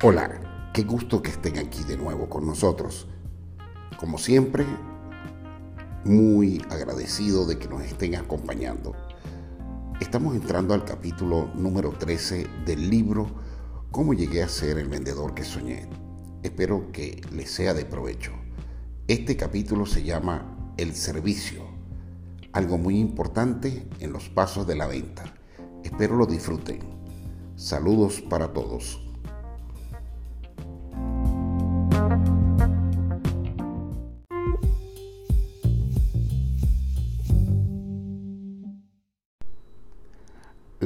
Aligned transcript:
Hola, 0.00 0.70
qué 0.72 0.84
gusto 0.84 1.22
que 1.22 1.32
estén 1.32 1.58
aquí 1.58 1.82
de 1.82 1.96
nuevo 1.96 2.28
con 2.28 2.46
nosotros. 2.46 3.08
Como 3.98 4.16
siempre, 4.16 4.64
muy 6.04 6.64
agradecido 6.70 7.44
de 7.44 7.58
que 7.58 7.66
nos 7.66 7.82
estén 7.82 8.14
acompañando. 8.14 8.94
Estamos 10.00 10.36
entrando 10.36 10.72
al 10.72 10.84
capítulo 10.84 11.50
número 11.56 11.90
13 11.90 12.46
del 12.64 12.88
libro 12.88 13.26
Cómo 13.90 14.14
llegué 14.14 14.44
a 14.44 14.48
ser 14.48 14.78
el 14.78 14.88
vendedor 14.88 15.34
que 15.34 15.42
soñé. 15.42 15.88
Espero 16.44 16.92
que 16.92 17.20
les 17.32 17.50
sea 17.50 17.74
de 17.74 17.84
provecho. 17.84 18.30
Este 19.08 19.36
capítulo 19.36 19.84
se 19.84 20.04
llama 20.04 20.74
El 20.76 20.94
servicio, 20.94 21.64
algo 22.52 22.78
muy 22.78 23.00
importante 23.00 23.88
en 23.98 24.12
los 24.12 24.28
pasos 24.28 24.64
de 24.64 24.76
la 24.76 24.86
venta. 24.86 25.24
Espero 25.82 26.14
lo 26.14 26.26
disfruten. 26.26 26.78
Saludos 27.56 28.20
para 28.20 28.52
todos. 28.52 29.07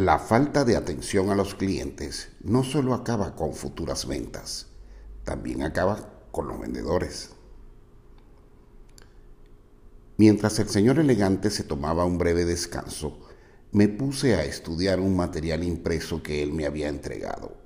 La 0.02 0.18
falta 0.18 0.64
de 0.64 0.74
atención 0.74 1.30
a 1.30 1.36
los 1.36 1.54
clientes 1.54 2.30
no 2.42 2.64
solo 2.64 2.92
acaba 2.92 3.36
con 3.36 3.54
futuras 3.54 4.04
ventas, 4.04 4.66
también 5.22 5.62
acaba 5.62 6.24
con 6.32 6.48
los 6.48 6.58
vendedores. 6.58 7.30
Mientras 10.16 10.58
el 10.58 10.68
señor 10.68 10.98
elegante 10.98 11.50
se 11.50 11.62
tomaba 11.62 12.04
un 12.04 12.18
breve 12.18 12.44
descanso, 12.44 13.20
me 13.70 13.86
puse 13.86 14.34
a 14.34 14.44
estudiar 14.44 14.98
un 14.98 15.14
material 15.14 15.62
impreso 15.62 16.20
que 16.20 16.42
él 16.42 16.52
me 16.52 16.66
había 16.66 16.88
entregado, 16.88 17.56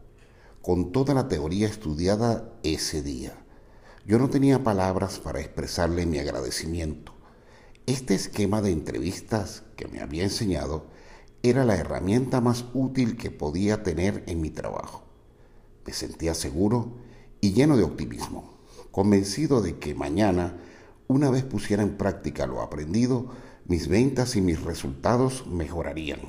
con 0.60 0.92
toda 0.92 1.14
la 1.14 1.28
teoría 1.28 1.66
estudiada 1.66 2.52
ese 2.62 3.00
día. 3.00 3.32
Yo 4.04 4.18
no 4.18 4.28
tenía 4.28 4.62
palabras 4.62 5.20
para 5.20 5.40
expresarle 5.40 6.04
mi 6.04 6.18
agradecimiento. 6.18 7.14
Este 7.86 8.14
esquema 8.14 8.60
de 8.60 8.72
entrevistas 8.72 9.62
que 9.74 9.88
me 9.88 10.00
había 10.00 10.24
enseñado 10.24 10.94
era 11.50 11.64
la 11.64 11.76
herramienta 11.76 12.40
más 12.40 12.64
útil 12.74 13.16
que 13.16 13.30
podía 13.30 13.82
tener 13.82 14.24
en 14.26 14.40
mi 14.40 14.50
trabajo. 14.50 15.02
Me 15.84 15.92
sentía 15.92 16.34
seguro 16.34 16.92
y 17.40 17.52
lleno 17.52 17.76
de 17.76 17.84
optimismo, 17.84 18.58
convencido 18.90 19.60
de 19.62 19.78
que 19.78 19.94
mañana, 19.94 20.56
una 21.08 21.30
vez 21.30 21.44
pusiera 21.44 21.82
en 21.82 21.96
práctica 21.96 22.46
lo 22.46 22.60
aprendido, 22.60 23.26
mis 23.66 23.88
ventas 23.88 24.36
y 24.36 24.40
mis 24.40 24.62
resultados 24.62 25.46
mejorarían. 25.46 26.20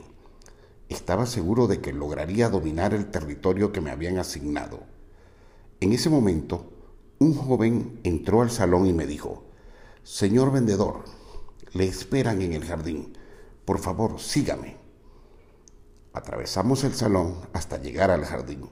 Estaba 0.90 1.26
seguro 1.26 1.68
de 1.68 1.82
que 1.82 1.94
lograría 1.94 2.50
dominar 2.50 2.94
el 2.94 3.12
territorio 3.12 3.72
que 3.72 3.82
me 3.82 3.92
habían 3.92 4.18
asignado. 4.18 4.82
En 5.80 5.94
ese 5.94 6.10
momento, 6.10 6.72
un 7.20 7.34
joven 7.34 8.00
entró 8.04 8.42
al 8.42 8.52
salón 8.52 8.86
y 8.86 8.94
me 8.94 9.06
dijo, 9.06 9.44
Señor 10.04 10.52
vendedor, 10.52 11.04
le 11.74 11.86
esperan 11.86 12.42
en 12.42 12.54
el 12.54 12.64
jardín. 12.64 13.14
Por 13.66 13.80
favor, 13.80 14.20
sígame. 14.20 14.87
Atravesamos 16.18 16.84
el 16.84 16.96
salón 16.96 17.36
hasta 17.54 17.78
llegar 17.78 18.10
al 18.10 18.26
jardín. 18.26 18.72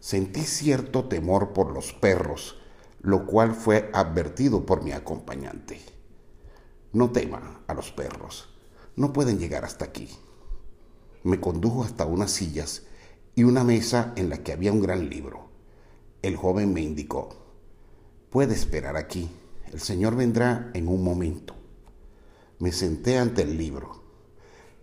Sentí 0.00 0.44
cierto 0.44 1.04
temor 1.04 1.52
por 1.52 1.70
los 1.70 1.92
perros, 1.92 2.56
lo 3.02 3.26
cual 3.26 3.54
fue 3.54 3.90
advertido 3.92 4.64
por 4.64 4.82
mi 4.82 4.92
acompañante. 4.92 5.78
No 6.94 7.12
tema 7.12 7.60
a 7.66 7.74
los 7.74 7.92
perros, 7.92 8.48
no 8.96 9.12
pueden 9.12 9.38
llegar 9.38 9.66
hasta 9.66 9.84
aquí. 9.84 10.08
Me 11.22 11.38
condujo 11.38 11.84
hasta 11.84 12.06
unas 12.06 12.30
sillas 12.30 12.84
y 13.34 13.44
una 13.44 13.62
mesa 13.62 14.14
en 14.16 14.30
la 14.30 14.38
que 14.38 14.54
había 14.54 14.72
un 14.72 14.80
gran 14.80 15.10
libro. 15.10 15.50
El 16.22 16.36
joven 16.36 16.72
me 16.72 16.80
indicó, 16.80 17.28
puede 18.30 18.54
esperar 18.54 18.96
aquí, 18.96 19.30
el 19.70 19.80
Señor 19.80 20.16
vendrá 20.16 20.70
en 20.72 20.88
un 20.88 21.04
momento. 21.04 21.54
Me 22.58 22.72
senté 22.72 23.18
ante 23.18 23.42
el 23.42 23.58
libro 23.58 24.05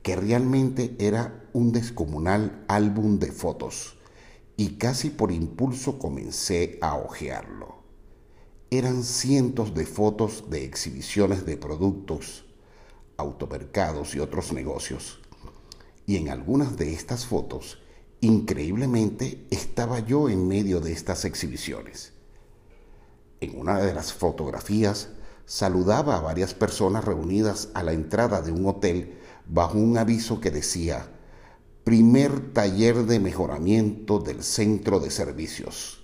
que 0.04 0.18
realmente 0.18 0.96
era 1.00 1.48
un 1.54 1.72
descomunal 1.72 2.66
álbum 2.68 3.20
de 3.20 3.32
fotos 3.32 3.96
y 4.58 4.76
casi 4.76 5.10
por 5.10 5.32
impulso 5.32 5.98
comencé 5.98 6.78
a 6.82 6.96
hojearlo. 6.98 7.78
Eran 8.70 9.04
cientos 9.04 9.74
de 9.74 9.86
fotos 9.86 10.50
de 10.50 10.66
exhibiciones 10.66 11.46
de 11.46 11.58
productos, 11.58 12.46
automercados 13.18 14.14
y 14.16 14.20
otros 14.20 14.52
negocios. 14.52 15.22
Y 16.06 16.18
en 16.18 16.30
algunas 16.30 16.76
de 16.76 16.94
estas 16.94 17.26
fotos, 17.26 17.80
increíblemente, 18.20 19.48
estaba 19.52 20.00
yo 20.00 20.28
en 20.28 20.48
medio 20.48 20.82
de 20.82 20.92
estas 20.92 21.24
exhibiciones. 21.24 22.14
En 23.40 23.58
una 23.58 23.80
de 23.80 23.94
las 23.94 24.12
fotografías 24.12 25.10
saludaba 25.46 26.18
a 26.18 26.22
varias 26.22 26.54
personas 26.54 27.06
reunidas 27.06 27.70
a 27.74 27.84
la 27.84 27.94
entrada 27.94 28.42
de 28.42 28.52
un 28.52 28.66
hotel 28.66 29.20
bajo 29.48 29.78
un 29.78 29.98
aviso 29.98 30.40
que 30.40 30.52
decía, 30.52 31.08
primer 31.84 32.54
taller 32.54 33.06
de 33.06 33.20
mejoramiento 33.20 34.20
del 34.20 34.44
centro 34.44 35.00
de 35.00 35.12
servicios. 35.12 36.04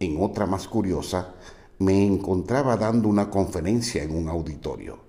En 0.00 0.22
otra 0.22 0.46
más 0.46 0.68
curiosa, 0.68 1.34
me 1.78 2.06
encontraba 2.06 2.76
dando 2.76 3.08
una 3.08 3.30
conferencia 3.30 4.02
en 4.02 4.16
un 4.16 4.28
auditorio, 4.28 5.00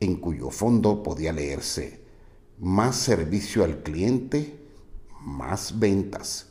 en 0.00 0.16
cuyo 0.16 0.50
fondo 0.50 1.02
podía 1.02 1.32
leerse, 1.32 2.04
más 2.60 2.96
servicio 2.96 3.64
al 3.64 3.82
cliente, 3.82 4.60
más 5.20 5.78
ventas. 5.78 6.46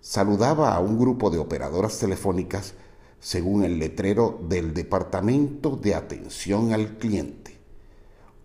Saludaba 0.00 0.74
a 0.74 0.80
un 0.80 0.98
grupo 0.98 1.30
de 1.30 1.38
operadoras 1.38 1.98
telefónicas 1.98 2.74
según 3.20 3.64
el 3.64 3.78
letrero 3.78 4.38
del 4.48 4.74
Departamento 4.74 5.76
de 5.76 5.94
Atención 5.94 6.72
al 6.72 6.98
Cliente 6.98 7.47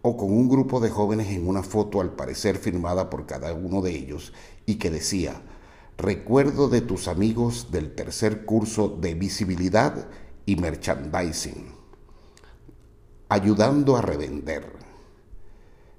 o 0.06 0.18
con 0.18 0.31
un 0.31 0.50
grupo 0.50 0.81
de 0.81 0.90
jóvenes 0.90 1.30
en 1.30 1.47
una 1.47 1.64
foto 1.64 2.02
al 2.02 2.12
parecer 2.12 2.58
firmada 2.58 3.09
por 3.09 3.25
cada 3.25 3.53
uno 3.53 3.81
de 3.81 3.96
ellos 3.96 4.34
y 4.66 4.75
que 4.75 4.91
decía, 4.91 5.41
recuerdo 5.97 6.68
de 6.68 6.81
tus 6.81 7.08
amigos 7.08 7.72
del 7.72 7.96
tercer 7.96 8.44
curso 8.44 8.90
de 8.90 9.14
visibilidad 9.14 10.09
y 10.46 10.58
merchandising, 10.58 11.74
ayudando 13.30 13.96
a 13.96 14.02
revender. 14.02 14.74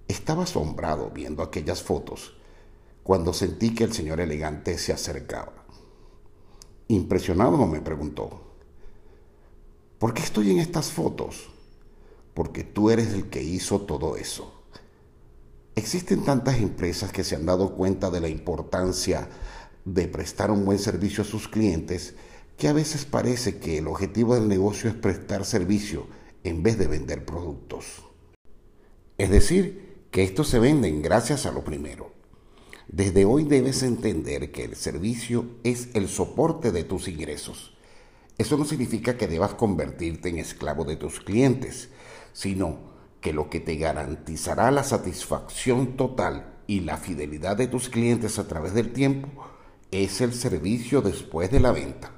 Estaba 0.06 0.42
asombrado 0.42 1.10
viendo 1.10 1.42
aquellas 1.42 1.82
fotos 1.82 2.36
cuando 3.02 3.32
sentí 3.32 3.74
que 3.74 3.84
el 3.84 3.94
señor 3.94 4.20
elegante 4.20 4.76
se 4.76 4.92
acercaba. 4.92 5.64
Impresionado 6.88 7.66
me 7.66 7.80
preguntó, 7.80 8.42
¿por 9.98 10.12
qué 10.12 10.20
estoy 10.20 10.50
en 10.50 10.58
estas 10.58 10.90
fotos? 10.90 11.53
Porque 12.34 12.64
tú 12.64 12.90
eres 12.90 13.14
el 13.14 13.30
que 13.30 13.42
hizo 13.42 13.80
todo 13.80 14.16
eso. 14.16 14.52
Existen 15.76 16.24
tantas 16.24 16.58
empresas 16.58 17.12
que 17.12 17.24
se 17.24 17.36
han 17.36 17.46
dado 17.46 17.74
cuenta 17.74 18.10
de 18.10 18.20
la 18.20 18.28
importancia 18.28 19.28
de 19.84 20.08
prestar 20.08 20.50
un 20.50 20.64
buen 20.64 20.78
servicio 20.78 21.22
a 21.22 21.26
sus 21.26 21.48
clientes 21.48 22.14
que 22.56 22.68
a 22.68 22.72
veces 22.72 23.04
parece 23.04 23.58
que 23.58 23.78
el 23.78 23.88
objetivo 23.88 24.34
del 24.34 24.48
negocio 24.48 24.88
es 24.88 24.96
prestar 24.96 25.44
servicio 25.44 26.06
en 26.44 26.62
vez 26.62 26.78
de 26.78 26.86
vender 26.86 27.24
productos. 27.24 28.04
Es 29.18 29.30
decir, 29.30 30.06
que 30.10 30.22
estos 30.22 30.48
se 30.48 30.60
venden 30.60 31.02
gracias 31.02 31.46
a 31.46 31.52
lo 31.52 31.64
primero. 31.64 32.12
Desde 32.88 33.24
hoy 33.24 33.44
debes 33.44 33.82
entender 33.82 34.52
que 34.52 34.64
el 34.64 34.76
servicio 34.76 35.46
es 35.64 35.88
el 35.94 36.08
soporte 36.08 36.70
de 36.70 36.84
tus 36.84 37.08
ingresos. 37.08 37.73
Eso 38.36 38.56
no 38.56 38.64
significa 38.64 39.16
que 39.16 39.28
debas 39.28 39.54
convertirte 39.54 40.28
en 40.28 40.38
esclavo 40.38 40.84
de 40.84 40.96
tus 40.96 41.20
clientes, 41.20 41.90
sino 42.32 42.92
que 43.20 43.32
lo 43.32 43.48
que 43.48 43.60
te 43.60 43.76
garantizará 43.76 44.70
la 44.72 44.82
satisfacción 44.82 45.96
total 45.96 46.52
y 46.66 46.80
la 46.80 46.96
fidelidad 46.96 47.56
de 47.56 47.68
tus 47.68 47.88
clientes 47.88 48.38
a 48.38 48.48
través 48.48 48.74
del 48.74 48.92
tiempo 48.92 49.28
es 49.92 50.20
el 50.20 50.34
servicio 50.34 51.00
después 51.00 51.50
de 51.50 51.60
la 51.60 51.70
venta. 51.70 52.10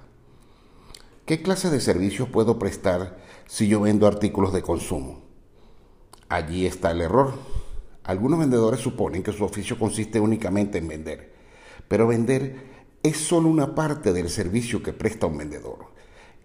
¿Qué 1.27 1.43
clase 1.43 1.69
de 1.71 1.81
servicios 1.81 2.31
puedo 2.31 2.59
prestar 2.59 3.19
si 3.47 3.69
yo 3.69 3.81
vendo 3.83 4.07
artículos 4.07 4.55
de 4.55 4.63
consumo? 4.63 5.23
Allí 6.31 6.65
está 6.65 6.93
el 6.93 7.03
error. 7.03 7.35
Algunos 8.05 8.39
vendedores 8.39 8.81
suponen 8.81 9.23
que 9.23 9.33
su 9.33 9.45
oficio 9.45 9.79
consiste 9.79 10.19
únicamente 10.19 10.79
en 10.79 10.89
vender, 10.89 11.35
pero 11.89 12.07
vender 12.07 12.65
es 13.03 13.19
solo 13.19 13.49
una 13.49 13.75
parte 13.75 14.13
del 14.15 14.31
servicio 14.31 14.83
que 14.83 14.93
presta 14.93 15.27
un 15.27 15.37
vendedor 15.39 15.96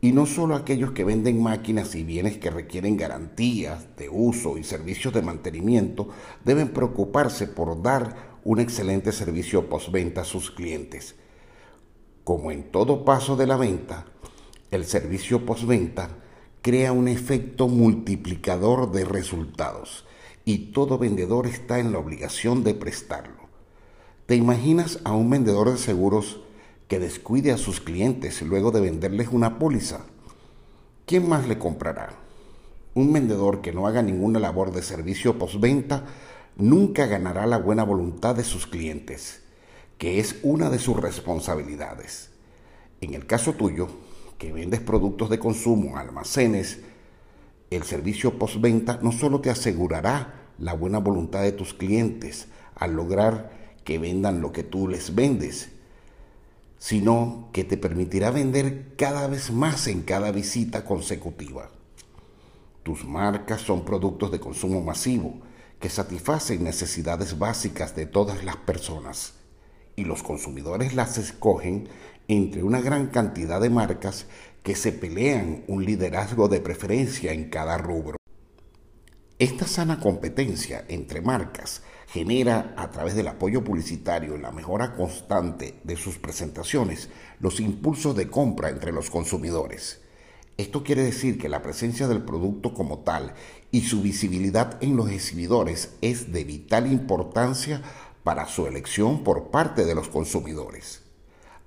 y 0.01 0.13
no 0.13 0.25
solo 0.25 0.55
aquellos 0.55 0.91
que 0.91 1.03
venden 1.03 1.41
máquinas 1.41 1.93
y 1.93 2.03
bienes 2.03 2.37
que 2.37 2.49
requieren 2.49 2.97
garantías 2.97 3.95
de 3.97 4.09
uso 4.09 4.57
y 4.57 4.63
servicios 4.63 5.13
de 5.13 5.21
mantenimiento 5.21 6.09
deben 6.43 6.69
preocuparse 6.69 7.45
por 7.47 7.81
dar 7.83 8.39
un 8.43 8.59
excelente 8.59 9.11
servicio 9.11 9.69
postventa 9.69 10.21
a 10.21 10.25
sus 10.25 10.49
clientes. 10.49 11.15
Como 12.23 12.51
en 12.51 12.71
todo 12.71 13.05
paso 13.05 13.35
de 13.35 13.45
la 13.45 13.57
venta, 13.57 14.05
el 14.71 14.85
servicio 14.85 15.45
postventa 15.45 16.17
crea 16.63 16.91
un 16.91 17.07
efecto 17.07 17.67
multiplicador 17.67 18.91
de 18.91 19.05
resultados 19.05 20.05
y 20.45 20.71
todo 20.71 20.97
vendedor 20.97 21.45
está 21.45 21.77
en 21.77 21.91
la 21.91 21.99
obligación 21.99 22.63
de 22.63 22.73
prestarlo. 22.73 23.49
¿Te 24.25 24.35
imaginas 24.35 24.99
a 25.03 25.13
un 25.13 25.29
vendedor 25.29 25.71
de 25.71 25.77
seguros 25.77 26.41
que 26.91 26.99
descuide 26.99 27.53
a 27.53 27.57
sus 27.57 27.79
clientes 27.79 28.41
luego 28.41 28.71
de 28.71 28.81
venderles 28.81 29.29
una 29.31 29.59
póliza. 29.59 30.01
¿Quién 31.05 31.29
más 31.29 31.47
le 31.47 31.57
comprará? 31.57 32.19
Un 32.95 33.13
vendedor 33.13 33.61
que 33.61 33.71
no 33.71 33.87
haga 33.87 34.01
ninguna 34.01 34.41
labor 34.41 34.73
de 34.73 34.81
servicio 34.81 35.39
postventa 35.39 36.03
nunca 36.57 37.05
ganará 37.05 37.45
la 37.45 37.59
buena 37.59 37.85
voluntad 37.85 38.35
de 38.35 38.43
sus 38.43 38.67
clientes, 38.67 39.41
que 39.97 40.19
es 40.19 40.39
una 40.43 40.69
de 40.69 40.79
sus 40.79 40.97
responsabilidades. 40.97 42.31
En 42.99 43.13
el 43.13 43.25
caso 43.25 43.53
tuyo, 43.53 43.87
que 44.37 44.51
vendes 44.51 44.81
productos 44.81 45.29
de 45.29 45.39
consumo, 45.39 45.95
almacenes, 45.95 46.81
el 47.69 47.83
servicio 47.83 48.37
postventa 48.37 48.99
no 49.01 49.13
solo 49.13 49.39
te 49.39 49.49
asegurará 49.49 50.51
la 50.59 50.73
buena 50.73 50.97
voluntad 50.97 51.41
de 51.41 51.53
tus 51.53 51.73
clientes 51.73 52.49
al 52.75 52.95
lograr 52.97 53.77
que 53.85 53.97
vendan 53.97 54.41
lo 54.41 54.51
que 54.51 54.63
tú 54.63 54.89
les 54.89 55.15
vendes, 55.15 55.69
sino 56.81 57.49
que 57.53 57.63
te 57.63 57.77
permitirá 57.77 58.31
vender 58.31 58.95
cada 58.97 59.27
vez 59.27 59.51
más 59.51 59.85
en 59.85 60.01
cada 60.01 60.31
visita 60.31 60.83
consecutiva. 60.83 61.69
Tus 62.81 63.05
marcas 63.05 63.61
son 63.61 63.85
productos 63.85 64.31
de 64.31 64.39
consumo 64.39 64.81
masivo 64.81 65.35
que 65.79 65.91
satisfacen 65.91 66.63
necesidades 66.63 67.37
básicas 67.37 67.95
de 67.95 68.07
todas 68.07 68.43
las 68.43 68.55
personas 68.55 69.35
y 69.95 70.05
los 70.05 70.23
consumidores 70.23 70.95
las 70.95 71.19
escogen 71.19 71.87
entre 72.27 72.63
una 72.63 72.81
gran 72.81 73.07
cantidad 73.07 73.61
de 73.61 73.69
marcas 73.69 74.25
que 74.63 74.75
se 74.75 74.91
pelean 74.91 75.63
un 75.67 75.85
liderazgo 75.85 76.47
de 76.47 76.61
preferencia 76.61 77.31
en 77.31 77.51
cada 77.51 77.77
rubro. 77.77 78.20
Esta 79.41 79.65
sana 79.65 79.99
competencia 79.99 80.85
entre 80.87 81.19
marcas 81.19 81.81
genera 82.05 82.75
a 82.77 82.91
través 82.91 83.15
del 83.15 83.27
apoyo 83.27 83.63
publicitario 83.63 84.35
y 84.35 84.39
la 84.39 84.51
mejora 84.51 84.93
constante 84.93 85.79
de 85.83 85.95
sus 85.95 86.19
presentaciones 86.19 87.09
los 87.39 87.59
impulsos 87.59 88.15
de 88.15 88.27
compra 88.27 88.69
entre 88.69 88.91
los 88.91 89.09
consumidores. 89.09 89.99
Esto 90.57 90.83
quiere 90.83 91.01
decir 91.01 91.39
que 91.39 91.49
la 91.49 91.63
presencia 91.63 92.07
del 92.07 92.21
producto 92.21 92.75
como 92.75 92.99
tal 92.99 93.33
y 93.71 93.81
su 93.81 94.03
visibilidad 94.03 94.77
en 94.79 94.95
los 94.95 95.09
exhibidores 95.09 95.95
es 96.01 96.31
de 96.31 96.43
vital 96.43 96.85
importancia 96.85 97.81
para 98.23 98.45
su 98.45 98.67
elección 98.67 99.23
por 99.23 99.49
parte 99.49 99.85
de 99.85 99.95
los 99.95 100.07
consumidores, 100.07 101.01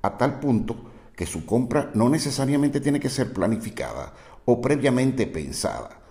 a 0.00 0.17
tal 0.17 0.38
punto 0.38 0.77
que 1.17 1.27
su 1.27 1.44
compra 1.44 1.91
no 1.93 2.09
necesariamente 2.09 2.81
tiene 2.81 3.00
que 3.00 3.11
ser 3.11 3.32
planificada 3.32 4.15
o 4.44 4.61
previamente 4.61 5.27
pensada. 5.27 6.04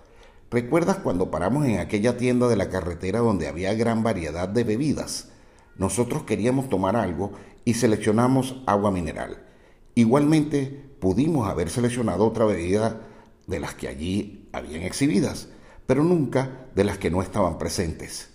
¿Recuerdas 0.54 0.98
cuando 0.98 1.32
paramos 1.32 1.66
en 1.66 1.80
aquella 1.80 2.16
tienda 2.16 2.46
de 2.46 2.54
la 2.54 2.68
carretera 2.68 3.18
donde 3.18 3.48
había 3.48 3.74
gran 3.74 4.04
variedad 4.04 4.48
de 4.48 4.62
bebidas? 4.62 5.30
Nosotros 5.78 6.22
queríamos 6.22 6.68
tomar 6.68 6.94
algo 6.94 7.32
y 7.64 7.74
seleccionamos 7.74 8.62
agua 8.64 8.92
mineral. 8.92 9.44
Igualmente 9.96 10.94
pudimos 11.00 11.48
haber 11.48 11.70
seleccionado 11.70 12.24
otra 12.24 12.44
bebida 12.44 13.00
de 13.48 13.58
las 13.58 13.74
que 13.74 13.88
allí 13.88 14.48
habían 14.52 14.82
exhibidas, 14.82 15.48
pero 15.86 16.04
nunca 16.04 16.68
de 16.76 16.84
las 16.84 16.98
que 16.98 17.10
no 17.10 17.20
estaban 17.20 17.58
presentes. 17.58 18.28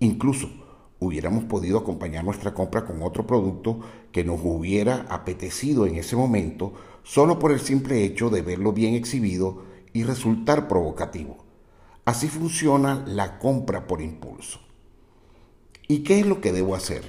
Incluso 0.00 0.50
hubiéramos 0.98 1.44
podido 1.44 1.78
acompañar 1.78 2.24
nuestra 2.24 2.52
compra 2.52 2.84
con 2.84 3.00
otro 3.00 3.26
producto 3.26 3.80
que 4.12 4.22
nos 4.22 4.38
hubiera 4.44 5.06
apetecido 5.08 5.86
en 5.86 5.94
ese 5.94 6.14
momento 6.14 6.74
solo 7.04 7.38
por 7.38 7.52
el 7.52 7.60
simple 7.60 8.04
hecho 8.04 8.28
de 8.28 8.42
verlo 8.42 8.74
bien 8.74 8.92
exhibido 8.92 9.62
y 9.94 10.02
resultar 10.02 10.68
provocativo. 10.68 11.43
Así 12.04 12.28
funciona 12.28 13.04
la 13.06 13.38
compra 13.38 13.86
por 13.86 14.02
impulso. 14.02 14.60
¿Y 15.88 16.00
qué 16.00 16.20
es 16.20 16.26
lo 16.26 16.40
que 16.40 16.52
debo 16.52 16.74
hacer? 16.74 17.02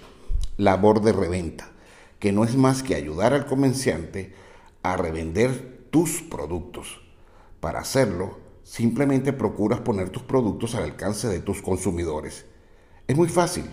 Labor 0.58 1.02
de 1.02 1.12
reventa, 1.12 1.72
que 2.20 2.32
no 2.32 2.44
es 2.44 2.56
más 2.56 2.84
que 2.84 2.96
ayudar 2.96 3.34
al 3.34 3.46
comerciante 3.46 4.34
a 4.84 4.98
revender 4.98 5.88
tus 5.92 6.22
productos. 6.22 7.02
Para 7.60 7.80
hacerlo, 7.80 8.40
simplemente 8.64 9.34
procuras 9.34 9.80
poner 9.82 10.10
tus 10.10 10.24
productos 10.24 10.76
al 10.76 10.84
alcance 10.84 11.28
de 11.28 11.40
tus 11.40 11.62
consumidores. 11.62 12.46
Es 13.08 13.16
muy 13.16 13.28
fácil 13.28 13.66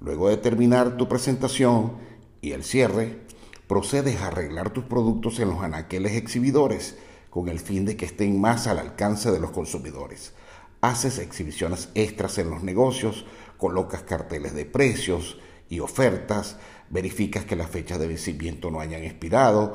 Luego 0.00 0.28
de 0.28 0.36
terminar 0.36 0.96
tu 0.96 1.08
presentación 1.08 1.94
y 2.42 2.52
el 2.52 2.64
cierre, 2.64 3.18
procedes 3.66 4.20
a 4.20 4.28
arreglar 4.28 4.70
tus 4.70 4.84
productos 4.84 5.38
en 5.40 5.48
los 5.48 5.62
anaqueles 5.62 6.12
exhibidores 6.12 6.96
con 7.30 7.48
el 7.48 7.58
fin 7.58 7.84
de 7.84 7.96
que 7.96 8.04
estén 8.04 8.40
más 8.40 8.66
al 8.66 8.78
alcance 8.78 9.30
de 9.30 9.40
los 9.40 9.50
consumidores. 9.50 10.32
Haces 10.80 11.18
exhibiciones 11.18 11.88
extras 11.94 12.38
en 12.38 12.50
los 12.50 12.62
negocios, 12.62 13.24
colocas 13.56 14.02
carteles 14.02 14.54
de 14.54 14.64
precios 14.64 15.38
y 15.68 15.80
ofertas, 15.80 16.58
verificas 16.90 17.44
que 17.44 17.56
las 17.56 17.70
fechas 17.70 17.98
de 17.98 18.06
vencimiento 18.06 18.70
no 18.70 18.80
hayan 18.80 19.02
expirado 19.02 19.74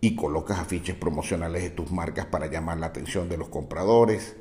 y 0.00 0.16
colocas 0.16 0.58
afiches 0.58 0.96
promocionales 0.96 1.62
de 1.62 1.70
tus 1.70 1.90
marcas 1.90 2.26
para 2.26 2.46
llamar 2.46 2.78
la 2.78 2.86
atención 2.86 3.28
de 3.28 3.38
los 3.38 3.48
compradores. 3.48 4.36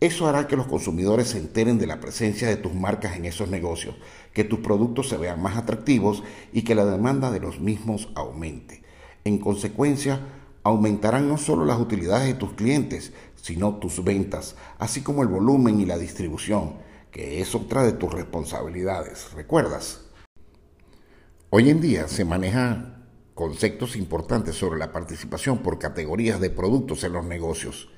Eso 0.00 0.26
hará 0.26 0.46
que 0.46 0.56
los 0.56 0.66
consumidores 0.66 1.28
se 1.28 1.38
enteren 1.38 1.78
de 1.78 1.86
la 1.86 2.00
presencia 2.00 2.48
de 2.48 2.56
tus 2.56 2.74
marcas 2.74 3.16
en 3.16 3.24
esos 3.24 3.48
negocios, 3.48 3.94
que 4.34 4.44
tus 4.44 4.58
productos 4.60 5.08
se 5.08 5.16
vean 5.16 5.40
más 5.40 5.56
atractivos 5.56 6.22
y 6.52 6.62
que 6.62 6.74
la 6.74 6.84
demanda 6.84 7.30
de 7.30 7.40
los 7.40 7.60
mismos 7.60 8.08
aumente. 8.14 8.82
En 9.24 9.38
consecuencia, 9.38 10.20
aumentarán 10.66 11.28
no 11.28 11.38
solo 11.38 11.64
las 11.64 11.78
utilidades 11.78 12.26
de 12.26 12.34
tus 12.34 12.54
clientes, 12.54 13.12
sino 13.40 13.76
tus 13.76 14.02
ventas, 14.02 14.56
así 14.78 15.00
como 15.00 15.22
el 15.22 15.28
volumen 15.28 15.80
y 15.80 15.86
la 15.86 15.96
distribución, 15.96 16.74
que 17.12 17.40
es 17.40 17.54
otra 17.54 17.84
de 17.84 17.92
tus 17.92 18.12
responsabilidades. 18.12 19.32
¿Recuerdas? 19.32 20.00
Hoy 21.50 21.70
en 21.70 21.80
día 21.80 22.08
se 22.08 22.24
manejan 22.24 23.06
conceptos 23.34 23.94
importantes 23.94 24.56
sobre 24.56 24.80
la 24.80 24.90
participación 24.90 25.58
por 25.58 25.78
categorías 25.78 26.40
de 26.40 26.50
productos 26.50 27.04
en 27.04 27.12
los 27.12 27.24
negocios 27.24 27.88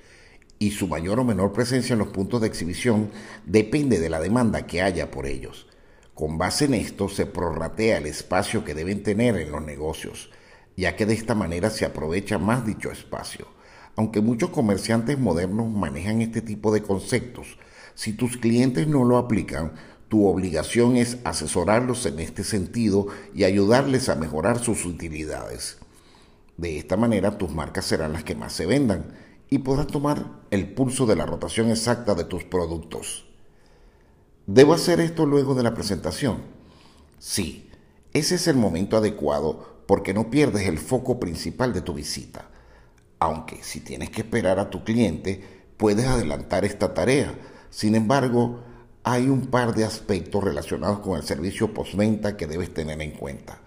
y 0.58 0.72
su 0.72 0.88
mayor 0.88 1.20
o 1.20 1.24
menor 1.24 1.54
presencia 1.54 1.94
en 1.94 2.00
los 2.00 2.08
puntos 2.08 2.42
de 2.42 2.48
exhibición 2.48 3.10
depende 3.46 3.98
de 3.98 4.10
la 4.10 4.20
demanda 4.20 4.66
que 4.66 4.82
haya 4.82 5.10
por 5.10 5.24
ellos. 5.26 5.68
Con 6.12 6.36
base 6.36 6.66
en 6.66 6.74
esto 6.74 7.08
se 7.08 7.24
prorratea 7.24 7.96
el 7.96 8.06
espacio 8.06 8.62
que 8.62 8.74
deben 8.74 9.02
tener 9.02 9.36
en 9.36 9.52
los 9.52 9.62
negocios, 9.62 10.30
ya 10.78 10.94
que 10.94 11.06
de 11.06 11.14
esta 11.14 11.34
manera 11.34 11.70
se 11.70 11.84
aprovecha 11.84 12.38
más 12.38 12.64
dicho 12.64 12.92
espacio. 12.92 13.48
Aunque 13.96 14.20
muchos 14.20 14.50
comerciantes 14.50 15.18
modernos 15.18 15.68
manejan 15.68 16.22
este 16.22 16.40
tipo 16.40 16.72
de 16.72 16.82
conceptos, 16.82 17.58
si 17.96 18.12
tus 18.12 18.36
clientes 18.36 18.86
no 18.86 19.02
lo 19.02 19.18
aplican, 19.18 19.72
tu 20.06 20.28
obligación 20.28 20.96
es 20.96 21.18
asesorarlos 21.24 22.06
en 22.06 22.20
este 22.20 22.44
sentido 22.44 23.08
y 23.34 23.42
ayudarles 23.42 24.08
a 24.08 24.14
mejorar 24.14 24.60
sus 24.60 24.86
utilidades. 24.86 25.78
De 26.56 26.78
esta 26.78 26.96
manera 26.96 27.38
tus 27.38 27.50
marcas 27.50 27.84
serán 27.84 28.12
las 28.12 28.22
que 28.22 28.36
más 28.36 28.52
se 28.52 28.66
vendan 28.66 29.16
y 29.50 29.58
podrás 29.58 29.88
tomar 29.88 30.42
el 30.52 30.74
pulso 30.74 31.06
de 31.06 31.16
la 31.16 31.26
rotación 31.26 31.70
exacta 31.70 32.14
de 32.14 32.22
tus 32.22 32.44
productos. 32.44 33.26
¿Debo 34.46 34.74
hacer 34.74 35.00
esto 35.00 35.26
luego 35.26 35.56
de 35.56 35.64
la 35.64 35.74
presentación? 35.74 36.42
Sí, 37.18 37.68
ese 38.12 38.36
es 38.36 38.46
el 38.46 38.56
momento 38.56 38.96
adecuado 38.96 39.77
porque 39.88 40.12
no 40.12 40.28
pierdes 40.28 40.68
el 40.68 40.76
foco 40.76 41.18
principal 41.18 41.72
de 41.72 41.80
tu 41.80 41.94
visita. 41.94 42.50
Aunque 43.20 43.62
si 43.62 43.80
tienes 43.80 44.10
que 44.10 44.20
esperar 44.20 44.58
a 44.58 44.68
tu 44.68 44.84
cliente, 44.84 45.42
puedes 45.78 46.04
adelantar 46.04 46.66
esta 46.66 46.92
tarea. 46.92 47.32
Sin 47.70 47.94
embargo, 47.94 48.60
hay 49.02 49.30
un 49.30 49.46
par 49.46 49.74
de 49.74 49.86
aspectos 49.86 50.44
relacionados 50.44 50.98
con 50.98 51.16
el 51.16 51.22
servicio 51.22 51.72
postventa 51.72 52.36
que 52.36 52.46
debes 52.46 52.74
tener 52.74 53.00
en 53.00 53.12
cuenta. 53.12 53.60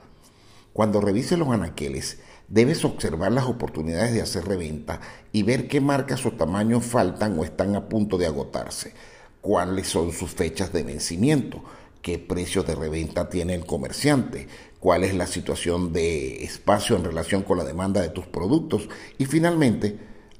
Cuando 0.73 1.01
revises 1.01 1.39
los 1.39 1.49
anaqueles, 1.49 2.19
debes 2.47 2.85
observar 2.85 3.31
las 3.31 3.45
oportunidades 3.45 4.13
de 4.13 4.21
hacer 4.21 4.45
reventa 4.45 5.01
y 5.31 5.41
ver 5.41 5.67
qué 5.67 5.81
marcas 5.81 6.23
o 6.27 6.33
tamaños 6.33 6.85
faltan 6.85 7.39
o 7.39 7.43
están 7.43 7.75
a 7.75 7.89
punto 7.89 8.19
de 8.19 8.27
agotarse, 8.27 8.93
cuáles 9.41 9.87
son 9.87 10.11
sus 10.11 10.29
fechas 10.29 10.71
de 10.71 10.83
vencimiento, 10.83 11.63
qué 12.03 12.19
precios 12.19 12.67
de 12.67 12.75
reventa 12.75 13.27
tiene 13.27 13.55
el 13.55 13.65
comerciante, 13.65 14.47
cuál 14.81 15.05
es 15.05 15.15
la 15.15 15.27
situación 15.27 15.93
de 15.93 16.43
espacio 16.43 16.97
en 16.97 17.05
relación 17.05 17.43
con 17.43 17.57
la 17.57 17.63
demanda 17.63 18.01
de 18.01 18.09
tus 18.09 18.25
productos 18.25 18.89
y 19.17 19.25
finalmente 19.25 19.97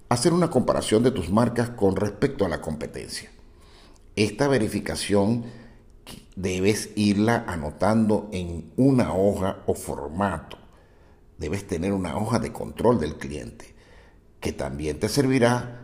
hacer 0.09 0.33
una 0.33 0.49
comparación 0.49 1.03
de 1.03 1.11
tus 1.11 1.29
marcas 1.29 1.69
con 1.69 1.95
respecto 1.95 2.45
a 2.45 2.49
la 2.49 2.59
competencia. 2.59 3.31
Esta 4.17 4.49
verificación 4.49 5.45
debes 6.35 6.89
irla 6.97 7.45
anotando 7.47 8.27
en 8.33 8.73
una 8.75 9.13
hoja 9.13 9.59
o 9.67 9.73
formato 9.73 10.57
debes 11.41 11.65
tener 11.65 11.91
una 11.91 12.15
hoja 12.17 12.37
de 12.37 12.53
control 12.53 12.99
del 12.99 13.17
cliente, 13.17 13.73
que 14.39 14.53
también 14.53 14.99
te 14.99 15.09
servirá 15.09 15.81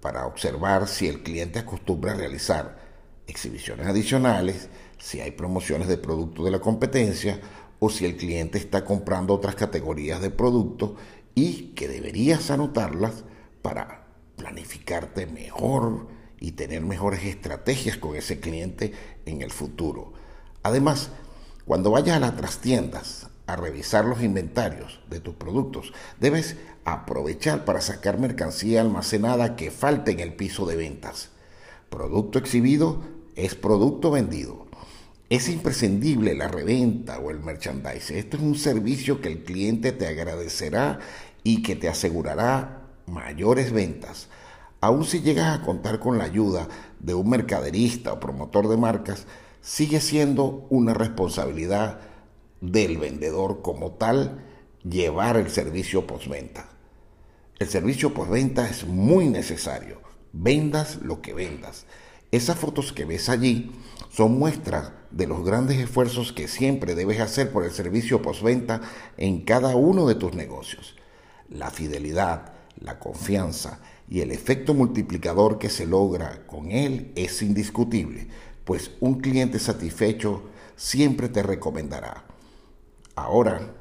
para 0.00 0.26
observar 0.26 0.88
si 0.88 1.08
el 1.08 1.22
cliente 1.22 1.58
acostumbra 1.58 2.12
a 2.12 2.16
realizar 2.16 2.78
exhibiciones 3.26 3.86
adicionales, 3.86 4.70
si 4.98 5.20
hay 5.20 5.32
promociones 5.32 5.88
de 5.88 5.98
productos 5.98 6.46
de 6.46 6.50
la 6.50 6.60
competencia 6.60 7.38
o 7.84 7.90
si 7.90 8.04
el 8.04 8.16
cliente 8.16 8.58
está 8.58 8.84
comprando 8.84 9.34
otras 9.34 9.56
categorías 9.56 10.22
de 10.22 10.30
productos 10.30 10.92
y 11.34 11.72
que 11.74 11.88
deberías 11.88 12.48
anotarlas 12.52 13.24
para 13.60 14.06
planificarte 14.36 15.26
mejor 15.26 16.06
y 16.38 16.52
tener 16.52 16.82
mejores 16.82 17.24
estrategias 17.24 17.96
con 17.96 18.14
ese 18.14 18.38
cliente 18.38 18.92
en 19.26 19.42
el 19.42 19.50
futuro. 19.50 20.12
Además, 20.62 21.10
cuando 21.64 21.90
vayas 21.90 22.18
a 22.18 22.20
las 22.20 22.36
trastiendas 22.36 23.26
a 23.48 23.56
revisar 23.56 24.04
los 24.04 24.22
inventarios 24.22 25.00
de 25.10 25.18
tus 25.18 25.34
productos. 25.34 25.92
Debes 26.20 26.56
aprovechar 26.84 27.64
para 27.64 27.80
sacar 27.80 28.16
mercancía 28.16 28.80
almacenada 28.80 29.56
que 29.56 29.72
falte 29.72 30.12
en 30.12 30.20
el 30.20 30.34
piso 30.34 30.66
de 30.66 30.76
ventas. 30.76 31.30
Producto 31.90 32.38
exhibido 32.38 33.02
es 33.34 33.56
producto 33.56 34.12
vendido. 34.12 34.66
Es 35.32 35.48
imprescindible 35.48 36.34
la 36.34 36.46
reventa 36.46 37.18
o 37.18 37.30
el 37.30 37.40
merchandising. 37.40 38.18
Esto 38.18 38.36
es 38.36 38.42
un 38.42 38.54
servicio 38.54 39.22
que 39.22 39.28
el 39.28 39.44
cliente 39.44 39.90
te 39.92 40.06
agradecerá 40.06 40.98
y 41.42 41.62
que 41.62 41.74
te 41.74 41.88
asegurará 41.88 42.82
mayores 43.06 43.72
ventas. 43.72 44.28
Aun 44.82 45.06
si 45.06 45.22
llegas 45.22 45.58
a 45.58 45.62
contar 45.64 46.00
con 46.00 46.18
la 46.18 46.24
ayuda 46.24 46.68
de 47.00 47.14
un 47.14 47.30
mercaderista 47.30 48.12
o 48.12 48.20
promotor 48.20 48.68
de 48.68 48.76
marcas, 48.76 49.26
sigue 49.62 50.02
siendo 50.02 50.66
una 50.68 50.92
responsabilidad 50.92 52.00
del 52.60 52.98
vendedor 52.98 53.62
como 53.62 53.92
tal 53.92 54.44
llevar 54.84 55.38
el 55.38 55.48
servicio 55.48 56.06
postventa. 56.06 56.68
El 57.58 57.68
servicio 57.68 58.12
postventa 58.12 58.68
es 58.68 58.86
muy 58.86 59.28
necesario. 59.28 60.02
Vendas 60.34 60.96
lo 61.00 61.22
que 61.22 61.32
vendas. 61.32 61.86
Esas 62.32 62.58
fotos 62.58 62.94
que 62.94 63.04
ves 63.04 63.28
allí 63.28 63.72
son 64.10 64.38
muestras 64.38 64.92
de 65.10 65.26
los 65.26 65.44
grandes 65.44 65.78
esfuerzos 65.78 66.32
que 66.32 66.48
siempre 66.48 66.94
debes 66.94 67.20
hacer 67.20 67.52
por 67.52 67.62
el 67.62 67.72
servicio 67.72 68.22
postventa 68.22 68.80
en 69.18 69.42
cada 69.42 69.76
uno 69.76 70.06
de 70.06 70.14
tus 70.14 70.32
negocios. 70.32 70.96
La 71.50 71.70
fidelidad, 71.70 72.54
la 72.80 72.98
confianza 72.98 73.80
y 74.08 74.20
el 74.20 74.30
efecto 74.30 74.72
multiplicador 74.72 75.58
que 75.58 75.68
se 75.68 75.86
logra 75.86 76.46
con 76.46 76.70
él 76.70 77.12
es 77.16 77.42
indiscutible, 77.42 78.28
pues 78.64 78.92
un 79.00 79.20
cliente 79.20 79.58
satisfecho 79.58 80.44
siempre 80.74 81.28
te 81.28 81.42
recomendará. 81.42 82.24
Ahora, 83.14 83.74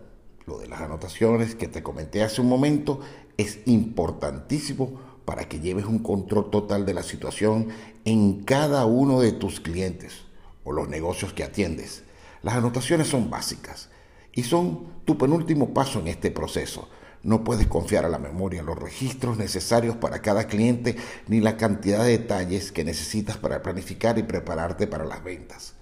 lo 0.46 0.58
de 0.58 0.68
las 0.68 0.82
anotaciones 0.82 1.56
que 1.56 1.70
te 1.70 1.82
comenté 1.82 2.22
hace 2.22 2.42
un 2.42 2.50
momento 2.50 3.00
es 3.38 3.60
importantísimo 3.66 5.11
para 5.26 5.48
que 5.48 5.60
lleves 5.60 5.86
un 5.86 6.00
control 6.00 6.50
total 6.50 6.86
de 6.86 6.94
la 6.94 7.04
situación 7.04 7.70
en 8.06 8.44
cada 8.44 8.86
uno 8.86 9.22
de 9.22 9.32
tus 9.32 9.60
clientes 9.60 10.24
o 10.64 10.72
los 10.72 10.90
negocios 10.90 11.34
que 11.34 11.44
atiendes. 11.44 12.04
Las 12.42 12.56
anotaciones 12.56 13.08
son 13.08 13.30
básicas 13.30 13.90
y 14.34 14.44
son 14.44 14.88
tu 15.06 15.18
penúltimo 15.18 15.74
paso 15.74 16.00
en 16.00 16.08
este 16.08 16.32
proceso 16.32 16.88
no 17.24 17.44
puedes 17.44 17.68
confiar 17.68 18.06
a 18.06 18.10
la 18.10 18.18
memoria 18.18 18.64
los 18.64 18.80
registros 18.80 19.38
necesarios 19.38 19.96
para 19.96 20.22
cada 20.22 20.48
cliente 20.48 20.96
ni 21.28 21.40
la 21.40 21.56
cantidad 21.56 22.04
de 22.04 22.18
detalles 22.18 22.72
que 22.72 22.84
necesitas 22.84 23.38
para 23.38 23.62
planificar 23.62 24.18
y 24.18 24.24
prepararte 24.24 24.88
para 24.88 25.06
las 25.06 25.24
ventas. 25.24 25.76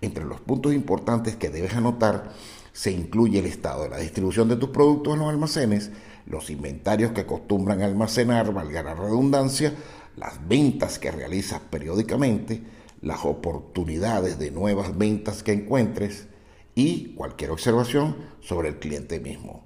Entre 0.00 0.24
los 0.24 0.40
puntos 0.40 0.72
importantes 0.72 1.36
que 1.36 1.50
debes 1.50 1.74
anotar 1.74 2.32
se 2.76 2.90
incluye 2.90 3.38
el 3.38 3.46
estado 3.46 3.84
de 3.84 3.88
la 3.88 3.96
distribución 3.96 4.50
de 4.50 4.56
tus 4.56 4.68
productos 4.68 5.14
en 5.14 5.20
los 5.20 5.30
almacenes, 5.30 5.90
los 6.26 6.50
inventarios 6.50 7.12
que 7.12 7.22
acostumbran 7.22 7.80
almacenar, 7.80 8.52
valga 8.52 8.82
la 8.82 8.94
redundancia, 8.94 9.72
las 10.14 10.46
ventas 10.46 10.98
que 10.98 11.10
realizas 11.10 11.58
periódicamente, 11.70 12.62
las 13.00 13.24
oportunidades 13.24 14.38
de 14.38 14.50
nuevas 14.50 14.98
ventas 14.98 15.42
que 15.42 15.52
encuentres 15.52 16.26
y 16.74 17.14
cualquier 17.14 17.52
observación 17.52 18.14
sobre 18.40 18.68
el 18.68 18.78
cliente 18.78 19.20
mismo. 19.20 19.64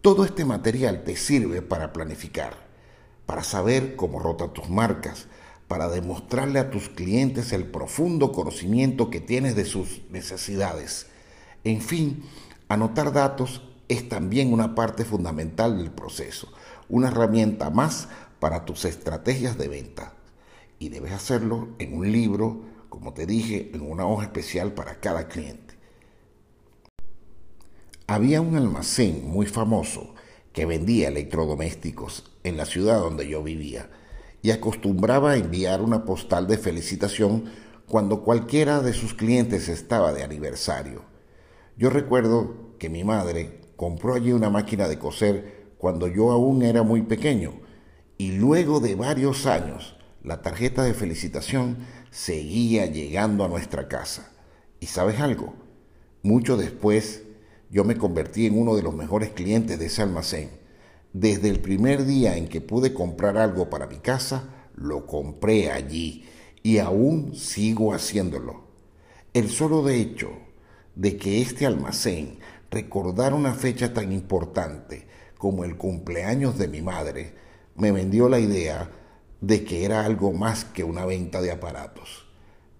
Todo 0.00 0.24
este 0.24 0.46
material 0.46 1.04
te 1.04 1.16
sirve 1.16 1.60
para 1.60 1.92
planificar, 1.92 2.54
para 3.26 3.44
saber 3.44 3.96
cómo 3.96 4.18
rotan 4.18 4.54
tus 4.54 4.70
marcas, 4.70 5.26
para 5.68 5.90
demostrarle 5.90 6.58
a 6.58 6.70
tus 6.70 6.88
clientes 6.88 7.52
el 7.52 7.66
profundo 7.66 8.32
conocimiento 8.32 9.10
que 9.10 9.20
tienes 9.20 9.56
de 9.56 9.66
sus 9.66 10.00
necesidades. 10.08 11.10
En 11.64 11.80
fin, 11.82 12.22
anotar 12.68 13.12
datos 13.12 13.62
es 13.88 14.08
también 14.08 14.52
una 14.52 14.74
parte 14.74 15.04
fundamental 15.04 15.76
del 15.76 15.90
proceso, 15.90 16.48
una 16.88 17.08
herramienta 17.08 17.70
más 17.70 18.08
para 18.38 18.64
tus 18.64 18.84
estrategias 18.84 19.58
de 19.58 19.68
venta. 19.68 20.14
Y 20.78 20.88
debes 20.88 21.12
hacerlo 21.12 21.68
en 21.78 21.96
un 21.96 22.10
libro, 22.10 22.62
como 22.88 23.12
te 23.12 23.26
dije, 23.26 23.70
en 23.74 23.82
una 23.82 24.06
hoja 24.06 24.24
especial 24.24 24.72
para 24.72 25.00
cada 25.00 25.28
cliente. 25.28 25.74
Había 28.06 28.40
un 28.40 28.56
almacén 28.56 29.28
muy 29.28 29.46
famoso 29.46 30.14
que 30.52 30.66
vendía 30.66 31.08
electrodomésticos 31.08 32.32
en 32.42 32.56
la 32.56 32.64
ciudad 32.64 32.98
donde 32.98 33.28
yo 33.28 33.42
vivía 33.42 33.90
y 34.42 34.50
acostumbraba 34.50 35.32
a 35.32 35.36
enviar 35.36 35.82
una 35.82 36.04
postal 36.04 36.46
de 36.46 36.58
felicitación 36.58 37.44
cuando 37.86 38.22
cualquiera 38.22 38.80
de 38.80 38.94
sus 38.94 39.14
clientes 39.14 39.68
estaba 39.68 40.12
de 40.12 40.22
aniversario. 40.22 41.09
Yo 41.76 41.90
recuerdo 41.90 42.76
que 42.78 42.88
mi 42.88 43.04
madre 43.04 43.60
compró 43.76 44.14
allí 44.14 44.32
una 44.32 44.50
máquina 44.50 44.88
de 44.88 44.98
coser 44.98 45.72
cuando 45.78 46.06
yo 46.08 46.30
aún 46.30 46.62
era 46.62 46.82
muy 46.82 47.02
pequeño 47.02 47.52
y 48.18 48.32
luego 48.32 48.80
de 48.80 48.96
varios 48.96 49.46
años 49.46 49.96
la 50.22 50.42
tarjeta 50.42 50.82
de 50.82 50.92
felicitación 50.92 51.78
seguía 52.10 52.84
llegando 52.86 53.44
a 53.44 53.48
nuestra 53.48 53.88
casa. 53.88 54.30
¿Y 54.78 54.86
sabes 54.86 55.20
algo? 55.20 55.54
Mucho 56.22 56.58
después 56.58 57.22
yo 57.70 57.84
me 57.84 57.96
convertí 57.96 58.46
en 58.46 58.58
uno 58.58 58.74
de 58.74 58.82
los 58.82 58.94
mejores 58.94 59.30
clientes 59.30 59.78
de 59.78 59.86
ese 59.86 60.02
almacén. 60.02 60.50
Desde 61.12 61.48
el 61.48 61.60
primer 61.60 62.04
día 62.04 62.36
en 62.36 62.48
que 62.48 62.60
pude 62.60 62.92
comprar 62.92 63.38
algo 63.38 63.70
para 63.70 63.86
mi 63.86 63.98
casa, 63.98 64.68
lo 64.74 65.06
compré 65.06 65.70
allí 65.70 66.24
y 66.62 66.78
aún 66.78 67.34
sigo 67.34 67.94
haciéndolo. 67.94 68.64
El 69.32 69.48
solo 69.48 69.82
de 69.82 70.00
hecho 70.00 70.30
de 71.00 71.16
que 71.16 71.40
este 71.40 71.64
almacén 71.64 72.40
recordara 72.70 73.34
una 73.34 73.54
fecha 73.54 73.94
tan 73.94 74.12
importante 74.12 75.06
como 75.38 75.64
el 75.64 75.78
cumpleaños 75.78 76.58
de 76.58 76.68
mi 76.68 76.82
madre 76.82 77.34
me 77.74 77.90
vendió 77.90 78.28
la 78.28 78.38
idea 78.38 78.90
de 79.40 79.64
que 79.64 79.86
era 79.86 80.04
algo 80.04 80.34
más 80.34 80.66
que 80.66 80.84
una 80.84 81.06
venta 81.06 81.40
de 81.40 81.52
aparatos. 81.52 82.26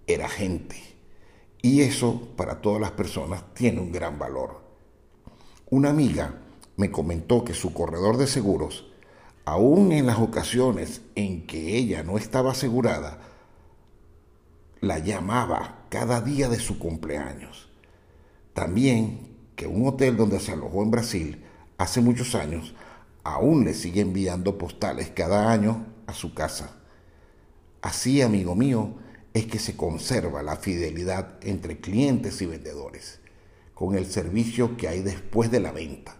Era 0.06 0.28
gente. 0.28 0.76
Y 1.62 1.80
eso 1.80 2.28
para 2.36 2.60
todas 2.60 2.78
las 2.78 2.90
personas 2.90 3.42
tiene 3.54 3.80
un 3.80 3.90
gran 3.90 4.18
valor. 4.18 4.60
Una 5.70 5.88
amiga 5.88 6.34
me 6.76 6.90
comentó 6.90 7.42
que 7.42 7.54
su 7.54 7.72
corredor 7.72 8.18
de 8.18 8.26
seguros, 8.26 8.92
aún 9.46 9.92
en 9.92 10.04
las 10.04 10.18
ocasiones 10.18 11.00
en 11.14 11.46
que 11.46 11.74
ella 11.78 12.02
no 12.02 12.18
estaba 12.18 12.50
asegurada, 12.50 13.18
la 14.82 14.98
llamaba 14.98 15.86
cada 15.88 16.20
día 16.20 16.50
de 16.50 16.58
su 16.58 16.78
cumpleaños. 16.78 17.69
También 18.54 19.37
que 19.57 19.66
un 19.66 19.87
hotel 19.87 20.16
donde 20.16 20.40
se 20.40 20.52
alojó 20.52 20.83
en 20.83 20.90
Brasil 20.90 21.45
hace 21.78 22.00
muchos 22.00 22.35
años 22.35 22.75
aún 23.25 23.64
le 23.64 23.75
sigue 23.75 24.00
enviando 24.00 24.59
postales 24.59 25.11
cada 25.11 25.50
año 25.52 25.87
a 26.07 26.14
su 26.14 26.35
casa. 26.35 26.76
Así, 27.83 28.23
amigo 28.23 28.54
mío, 28.54 28.95
es 29.33 29.47
que 29.47 29.59
se 29.59 29.76
conserva 29.76 30.42
la 30.42 30.57
fidelidad 30.57 31.38
entre 31.42 31.80
clientes 31.80 32.40
y 32.42 32.47
vendedores 32.47 33.21
con 33.75 33.95
el 33.95 34.04
servicio 34.07 34.76
que 34.76 34.88
hay 34.88 35.00
después 35.00 35.50
de 35.50 35.61
la 35.61 35.73
venta, 35.73 36.16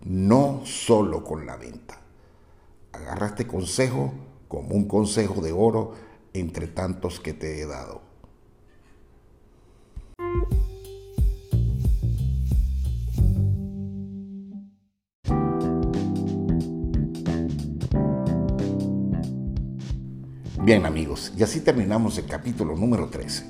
no 0.00 0.62
solo 0.64 1.24
con 1.24 1.44
la 1.44 1.56
venta. 1.56 2.00
Agarra 2.92 3.26
este 3.26 3.46
consejo 3.46 4.14
como 4.48 4.74
un 4.74 4.86
consejo 4.86 5.42
de 5.42 5.52
oro 5.52 5.92
entre 6.32 6.68
tantos 6.68 7.20
que 7.20 7.34
te 7.34 7.60
he 7.60 7.66
dado. 7.66 8.00
Bien 20.64 20.86
amigos, 20.86 21.32
y 21.36 21.42
así 21.42 21.60
terminamos 21.60 22.16
el 22.18 22.26
capítulo 22.26 22.76
número 22.76 23.08
13. 23.08 23.44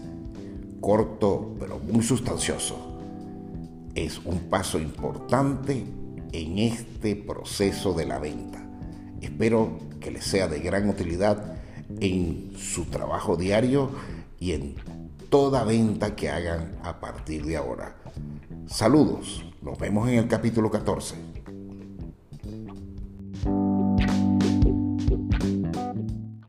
Corto 0.81 1.55
pero 1.61 1.79
muy 1.79 2.03
sustancioso 2.03 2.99
es 3.95 4.19
un 4.25 4.49
paso 4.49 4.79
importante 4.79 5.85
en 6.33 6.59
este 6.59 7.15
proceso 7.15 7.93
de 7.93 8.07
la 8.07 8.19
venta. 8.19 8.67
Espero 9.21 9.79
que 10.01 10.11
les 10.11 10.25
sea 10.25 10.49
de 10.49 10.61
gran 10.61 10.89
utilidad 10.89 11.57
en 12.01 12.53
su 12.57 12.87
trabajo 12.87 13.37
diario 13.37 13.91
y 14.41 14.53
en 14.53 14.77
toda 15.29 15.65
venta 15.65 16.17
que 16.17 16.31
hagan 16.31 16.79
a 16.83 16.99
partir 16.99 17.45
de 17.45 17.59
ahora. 17.59 17.95
Saludos, 18.67 19.45
nos 19.61 19.79
vemos 19.79 20.09
en 20.09 20.15
el 20.15 20.29
capítulo 20.29 20.71
14. 20.71 21.32